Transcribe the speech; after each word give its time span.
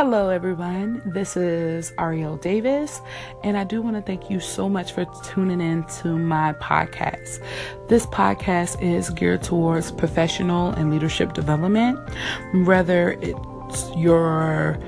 Hello, 0.00 0.28
everyone. 0.28 1.02
This 1.04 1.36
is 1.36 1.92
Ariel 1.98 2.36
Davis, 2.36 3.00
and 3.42 3.58
I 3.58 3.64
do 3.64 3.82
want 3.82 3.96
to 3.96 4.02
thank 4.02 4.30
you 4.30 4.38
so 4.38 4.68
much 4.68 4.92
for 4.92 5.04
tuning 5.24 5.60
in 5.60 5.82
to 6.02 6.16
my 6.16 6.52
podcast. 6.52 7.44
This 7.88 8.06
podcast 8.06 8.80
is 8.80 9.10
geared 9.10 9.42
towards 9.42 9.90
professional 9.90 10.68
and 10.70 10.92
leadership 10.92 11.32
development, 11.32 11.98
whether 12.64 13.18
it's 13.20 13.90
your 13.96 14.78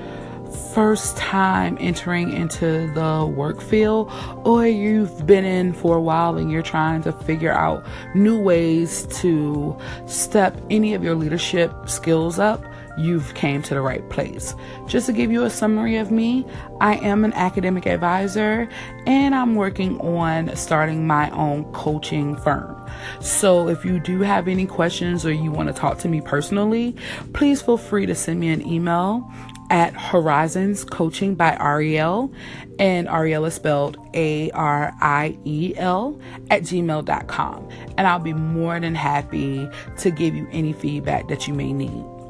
first 0.73 1.17
time 1.17 1.77
entering 1.81 2.31
into 2.31 2.89
the 2.93 3.25
work 3.35 3.59
field 3.61 4.09
or 4.45 4.65
you've 4.65 5.25
been 5.25 5.43
in 5.43 5.73
for 5.73 5.97
a 5.97 6.01
while 6.01 6.37
and 6.37 6.49
you're 6.49 6.61
trying 6.61 7.01
to 7.03 7.11
figure 7.11 7.51
out 7.51 7.85
new 8.15 8.39
ways 8.39 9.05
to 9.07 9.77
step 10.05 10.55
any 10.69 10.93
of 10.93 11.03
your 11.03 11.15
leadership 11.15 11.73
skills 11.89 12.39
up 12.39 12.63
you've 12.97 13.33
came 13.33 13.61
to 13.63 13.73
the 13.73 13.81
right 13.81 14.07
place. 14.09 14.55
Just 14.87 15.05
to 15.07 15.13
give 15.13 15.31
you 15.31 15.43
a 15.43 15.49
summary 15.49 15.97
of 15.97 16.11
me, 16.11 16.45
I 16.79 16.95
am 16.97 17.23
an 17.23 17.33
academic 17.33 17.85
advisor 17.85 18.67
and 19.05 19.35
I'm 19.35 19.55
working 19.55 19.99
on 20.01 20.55
starting 20.55 21.07
my 21.07 21.29
own 21.31 21.71
coaching 21.73 22.35
firm. 22.37 22.77
So 23.19 23.67
if 23.69 23.85
you 23.85 23.99
do 23.99 24.21
have 24.21 24.47
any 24.47 24.65
questions 24.65 25.25
or 25.25 25.31
you 25.31 25.51
want 25.51 25.67
to 25.67 25.73
talk 25.73 25.97
to 25.99 26.07
me 26.07 26.21
personally, 26.21 26.95
please 27.33 27.61
feel 27.61 27.77
free 27.77 28.05
to 28.05 28.15
send 28.15 28.39
me 28.39 28.49
an 28.49 28.65
email 28.67 29.29
at 29.71 29.93
Horizons 29.93 30.83
Coaching 30.83 31.33
by 31.33 31.55
Ariel, 31.57 32.31
and 32.77 33.07
Ariel 33.07 33.45
is 33.45 33.53
spelled 33.53 33.97
A 34.13 34.51
R 34.51 34.93
I 34.99 35.37
E 35.45 35.73
L 35.77 36.19
at 36.49 36.63
gmail.com. 36.63 37.69
And 37.97 38.05
I'll 38.05 38.19
be 38.19 38.33
more 38.33 38.79
than 38.79 38.93
happy 38.93 39.67
to 39.99 40.11
give 40.11 40.35
you 40.35 40.47
any 40.51 40.73
feedback 40.73 41.29
that 41.29 41.47
you 41.47 41.53
may 41.53 41.71
need. 41.71 42.20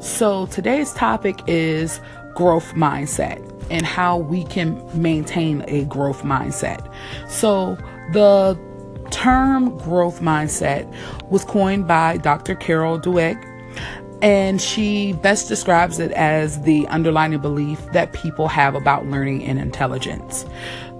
So 0.00 0.46
today's 0.46 0.92
topic 0.92 1.40
is 1.46 2.00
growth 2.34 2.74
mindset 2.74 3.42
and 3.70 3.84
how 3.84 4.18
we 4.18 4.44
can 4.44 4.80
maintain 5.00 5.64
a 5.66 5.84
growth 5.86 6.22
mindset. 6.22 6.92
So 7.28 7.76
the 8.12 8.58
term 9.10 9.76
growth 9.78 10.20
mindset 10.20 10.92
was 11.30 11.44
coined 11.44 11.88
by 11.88 12.18
Dr. 12.18 12.54
Carol 12.54 13.00
Dweck 13.00 13.42
and 14.22 14.60
she 14.60 15.12
best 15.14 15.48
describes 15.48 15.98
it 15.98 16.10
as 16.12 16.60
the 16.62 16.86
underlying 16.88 17.38
belief 17.38 17.84
that 17.92 18.12
people 18.12 18.48
have 18.48 18.74
about 18.74 19.06
learning 19.06 19.44
and 19.44 19.58
intelligence. 19.58 20.46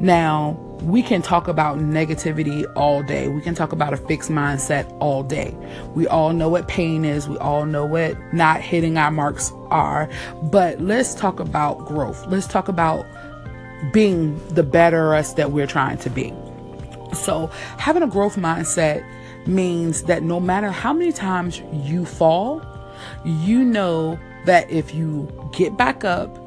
Now, 0.01 0.59
we 0.83 1.03
can 1.03 1.23
talk 1.23 1.49
about 1.49 1.79
negativity 1.79 2.71
all 2.77 3.03
day. 3.03 3.29
We 3.29 3.41
can 3.41 3.55
talk 3.55 3.73
about 3.73 3.95
a 3.95 3.97
fixed 3.97 4.31
mindset 4.31 4.95
all 5.01 5.23
day. 5.23 5.57
We 5.95 6.07
all 6.07 6.35
know 6.35 6.51
what 6.51 6.69
pain 6.69 7.05
is. 7.05 7.29
We 7.29 7.39
all 7.39 7.65
know 7.65 7.87
what 7.87 8.17
not 8.35 8.61
hitting 8.61 8.99
our 8.99 9.11
marks 9.11 9.51
are. 9.71 10.09
But 10.43 10.81
let's 10.83 11.15
talk 11.15 11.41
about 11.41 11.87
growth. 11.87 12.27
Let's 12.27 12.47
talk 12.47 12.69
about 12.69 13.07
being 13.93 14.39
the 14.49 14.63
better 14.63 15.15
us 15.15 15.33
that 15.35 15.51
we're 15.53 15.67
trying 15.67 15.97
to 15.99 16.11
be. 16.11 16.35
So, 17.15 17.47
having 17.79 18.03
a 18.03 18.07
growth 18.07 18.37
mindset 18.37 19.05
means 19.47 20.03
that 20.03 20.23
no 20.23 20.41
matter 20.41 20.71
how 20.71 20.93
many 20.93 21.13
times 21.13 21.63
you 21.73 22.05
fall, 22.05 22.61
you 23.25 23.65
know 23.65 24.19
that 24.45 24.71
if 24.71 24.95
you 24.95 25.29
get 25.53 25.77
back 25.77 26.05
up, 26.05 26.39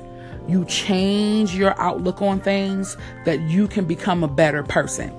you 0.47 0.65
change 0.65 1.55
your 1.55 1.79
outlook 1.79 2.21
on 2.21 2.39
things, 2.39 2.97
that 3.25 3.39
you 3.41 3.67
can 3.67 3.85
become 3.85 4.23
a 4.23 4.27
better 4.27 4.63
person. 4.63 5.13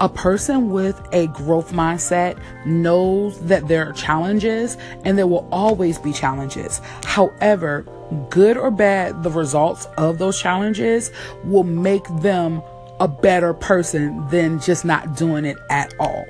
A 0.00 0.08
person 0.08 0.70
with 0.70 1.00
a 1.12 1.26
growth 1.28 1.72
mindset 1.72 2.38
knows 2.64 3.40
that 3.42 3.68
there 3.68 3.88
are 3.88 3.92
challenges 3.92 4.76
and 5.04 5.18
there 5.18 5.26
will 5.26 5.48
always 5.52 5.98
be 5.98 6.12
challenges. 6.12 6.80
However, 7.04 7.84
good 8.30 8.56
or 8.56 8.70
bad, 8.70 9.22
the 9.22 9.30
results 9.30 9.86
of 9.98 10.18
those 10.18 10.40
challenges 10.40 11.10
will 11.44 11.64
make 11.64 12.04
them 12.20 12.62
a 13.00 13.08
better 13.08 13.52
person 13.54 14.26
than 14.28 14.60
just 14.60 14.84
not 14.84 15.16
doing 15.16 15.44
it 15.44 15.56
at 15.70 15.92
all. 15.98 16.24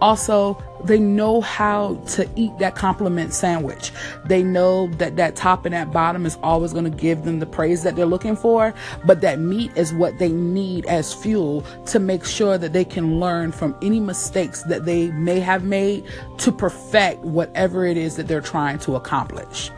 Also, 0.00 0.62
they 0.84 0.98
know 0.98 1.40
how 1.40 1.94
to 2.08 2.28
eat 2.36 2.56
that 2.58 2.74
compliment 2.74 3.32
sandwich. 3.32 3.92
They 4.24 4.42
know 4.42 4.88
that 4.94 5.16
that 5.16 5.36
top 5.36 5.64
and 5.64 5.74
that 5.74 5.92
bottom 5.92 6.26
is 6.26 6.36
always 6.42 6.72
going 6.72 6.84
to 6.84 6.90
give 6.90 7.24
them 7.24 7.38
the 7.38 7.46
praise 7.46 7.82
that 7.84 7.96
they're 7.96 8.06
looking 8.06 8.36
for, 8.36 8.74
but 9.04 9.20
that 9.20 9.38
meat 9.38 9.70
is 9.76 9.94
what 9.94 10.18
they 10.18 10.30
need 10.30 10.86
as 10.86 11.14
fuel 11.14 11.62
to 11.86 11.98
make 11.98 12.24
sure 12.24 12.58
that 12.58 12.72
they 12.72 12.84
can 12.84 13.20
learn 13.20 13.52
from 13.52 13.76
any 13.82 14.00
mistakes 14.00 14.62
that 14.64 14.84
they 14.84 15.10
may 15.12 15.40
have 15.40 15.64
made 15.64 16.04
to 16.38 16.50
perfect 16.50 17.20
whatever 17.20 17.84
it 17.84 17.96
is 17.96 18.16
that 18.16 18.26
they're 18.26 18.40
trying 18.40 18.78
to 18.80 18.96
accomplish. 18.96 19.70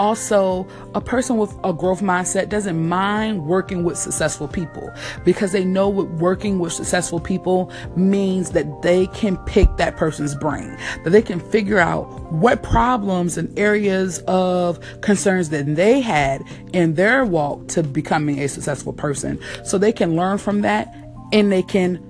Also, 0.00 0.66
a 0.94 1.00
person 1.02 1.36
with 1.36 1.54
a 1.62 1.74
growth 1.74 2.00
mindset 2.00 2.48
doesn't 2.48 2.88
mind 2.88 3.44
working 3.44 3.84
with 3.84 3.98
successful 3.98 4.48
people 4.48 4.90
because 5.26 5.52
they 5.52 5.62
know 5.62 5.90
what 5.90 6.08
working 6.12 6.58
with 6.58 6.72
successful 6.72 7.20
people 7.20 7.70
means 7.96 8.52
that 8.52 8.80
they 8.80 9.08
can 9.08 9.36
pick 9.44 9.68
that 9.76 9.98
person's 9.98 10.34
brain, 10.34 10.74
that 11.04 11.10
they 11.10 11.20
can 11.20 11.38
figure 11.38 11.78
out 11.78 12.06
what 12.32 12.62
problems 12.62 13.36
and 13.36 13.56
areas 13.58 14.20
of 14.20 14.80
concerns 15.02 15.50
that 15.50 15.76
they 15.76 16.00
had 16.00 16.42
in 16.72 16.94
their 16.94 17.26
walk 17.26 17.68
to 17.68 17.82
becoming 17.82 18.38
a 18.38 18.48
successful 18.48 18.94
person. 18.94 19.38
So 19.66 19.76
they 19.76 19.92
can 19.92 20.16
learn 20.16 20.38
from 20.38 20.62
that 20.62 20.94
and 21.30 21.52
they 21.52 21.62
can 21.62 22.02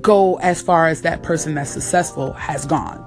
go 0.00 0.36
as 0.36 0.62
far 0.62 0.86
as 0.86 1.02
that 1.02 1.24
person 1.24 1.56
that's 1.56 1.70
successful 1.70 2.34
has 2.34 2.64
gone. 2.66 3.02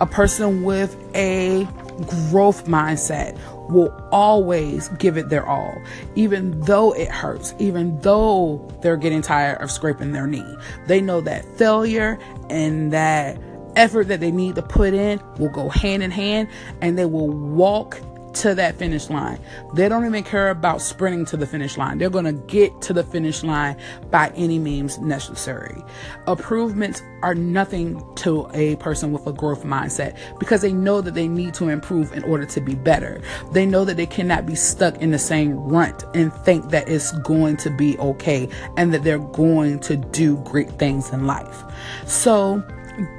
A 0.00 0.06
person 0.06 0.62
with 0.62 0.96
a 1.14 1.68
growth 2.02 2.66
mindset 2.66 3.38
will 3.70 3.92
always 4.12 4.88
give 4.98 5.16
it 5.16 5.28
their 5.28 5.46
all, 5.46 5.74
even 6.14 6.60
though 6.60 6.92
it 6.92 7.08
hurts, 7.08 7.54
even 7.58 7.98
though 8.00 8.68
they're 8.82 8.96
getting 8.96 9.22
tired 9.22 9.60
of 9.62 9.70
scraping 9.70 10.12
their 10.12 10.26
knee. 10.26 10.56
They 10.86 11.00
know 11.00 11.20
that 11.22 11.44
failure 11.56 12.18
and 12.50 12.92
that 12.92 13.38
effort 13.76 14.08
that 14.08 14.20
they 14.20 14.30
need 14.30 14.54
to 14.56 14.62
put 14.62 14.94
in 14.94 15.20
will 15.38 15.48
go 15.48 15.68
hand 15.68 16.02
in 16.02 16.10
hand 16.10 16.48
and 16.80 16.98
they 16.98 17.06
will 17.06 17.30
walk 17.30 17.98
to 18.34 18.54
that 18.54 18.76
finish 18.76 19.10
line. 19.10 19.38
They 19.74 19.88
don't 19.88 20.04
even 20.04 20.24
care 20.24 20.50
about 20.50 20.80
sprinting 20.80 21.24
to 21.26 21.36
the 21.36 21.46
finish 21.46 21.76
line. 21.76 21.98
They're 21.98 22.10
going 22.10 22.24
to 22.24 22.32
get 22.32 22.80
to 22.82 22.92
the 22.92 23.04
finish 23.04 23.42
line 23.42 23.76
by 24.10 24.32
any 24.34 24.58
means 24.58 24.98
necessary. 24.98 25.82
Improvements 26.26 27.02
are 27.22 27.34
nothing 27.34 28.02
to 28.16 28.48
a 28.52 28.76
person 28.76 29.12
with 29.12 29.26
a 29.26 29.32
growth 29.32 29.64
mindset 29.64 30.16
because 30.38 30.62
they 30.62 30.72
know 30.72 31.00
that 31.00 31.14
they 31.14 31.28
need 31.28 31.54
to 31.54 31.68
improve 31.68 32.12
in 32.12 32.24
order 32.24 32.44
to 32.46 32.60
be 32.60 32.74
better. 32.74 33.20
They 33.52 33.66
know 33.66 33.84
that 33.84 33.96
they 33.96 34.06
cannot 34.06 34.46
be 34.46 34.54
stuck 34.54 35.00
in 35.00 35.10
the 35.10 35.18
same 35.18 35.56
rut 35.56 36.04
and 36.14 36.32
think 36.32 36.70
that 36.70 36.88
it's 36.88 37.12
going 37.20 37.56
to 37.58 37.70
be 37.70 37.98
okay 37.98 38.48
and 38.76 38.92
that 38.92 39.04
they're 39.04 39.18
going 39.18 39.80
to 39.80 39.96
do 39.96 40.36
great 40.38 40.70
things 40.72 41.10
in 41.10 41.26
life. 41.26 41.62
So, 42.06 42.62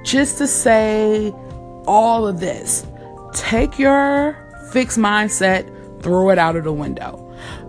just 0.04 0.38
to 0.38 0.48
say 0.48 1.34
all 1.88 2.28
of 2.28 2.40
this, 2.40 2.86
take 3.34 3.80
your 3.80 4.43
fixed 4.74 4.98
mindset, 4.98 5.70
throw 6.02 6.32
it 6.32 6.40
out 6.40 6.56
of 6.56 6.64
the 6.64 6.74
window. 6.74 7.20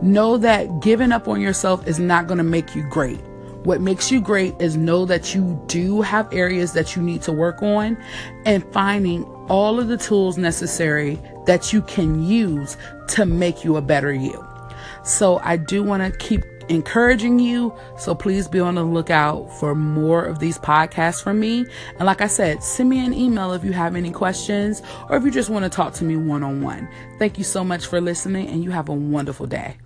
Know 0.00 0.38
that 0.38 0.80
giving 0.80 1.12
up 1.12 1.28
on 1.28 1.40
yourself 1.40 1.86
is 1.86 1.98
not 1.98 2.26
going 2.26 2.38
to 2.38 2.44
make 2.44 2.74
you 2.74 2.82
great. 2.88 3.20
What 3.64 3.82
makes 3.82 4.10
you 4.10 4.20
great 4.20 4.54
is 4.58 4.76
know 4.76 5.04
that 5.04 5.34
you 5.34 5.62
do 5.66 6.00
have 6.00 6.32
areas 6.32 6.72
that 6.72 6.96
you 6.96 7.02
need 7.02 7.20
to 7.22 7.32
work 7.32 7.62
on 7.62 8.02
and 8.46 8.64
finding 8.72 9.24
all 9.48 9.78
of 9.78 9.88
the 9.88 9.98
tools 9.98 10.38
necessary 10.38 11.20
that 11.46 11.72
you 11.72 11.82
can 11.82 12.24
use 12.24 12.76
to 13.08 13.26
make 13.26 13.64
you 13.64 13.76
a 13.76 13.82
better 13.82 14.12
you. 14.12 14.42
So 15.04 15.38
I 15.42 15.58
do 15.58 15.82
want 15.82 16.02
to 16.02 16.18
keep 16.18 16.42
encouraging 16.68 17.38
you. 17.38 17.74
So 17.98 18.14
please 18.14 18.48
be 18.48 18.60
on 18.60 18.74
the 18.74 18.84
lookout 18.84 19.52
for 19.58 19.74
more 19.74 20.24
of 20.24 20.38
these 20.38 20.58
podcasts 20.58 21.22
from 21.22 21.40
me. 21.40 21.66
And 21.98 22.06
like 22.06 22.20
I 22.20 22.26
said, 22.26 22.62
send 22.62 22.88
me 22.90 23.04
an 23.04 23.14
email 23.14 23.52
if 23.52 23.64
you 23.64 23.72
have 23.72 23.96
any 23.96 24.10
questions 24.10 24.82
or 25.08 25.16
if 25.16 25.24
you 25.24 25.30
just 25.30 25.50
want 25.50 25.64
to 25.64 25.68
talk 25.68 25.94
to 25.94 26.04
me 26.04 26.16
one 26.16 26.42
on 26.42 26.62
one. 26.62 26.88
Thank 27.18 27.38
you 27.38 27.44
so 27.44 27.64
much 27.64 27.86
for 27.86 28.00
listening 28.00 28.48
and 28.48 28.62
you 28.62 28.70
have 28.70 28.88
a 28.88 28.94
wonderful 28.94 29.46
day. 29.46 29.76